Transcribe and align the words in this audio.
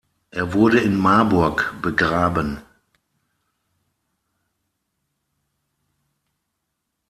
Er 0.31 0.53
wurde 0.53 0.79
in 0.79 0.95
Marburg 0.97 1.75
begraben. 1.83 2.59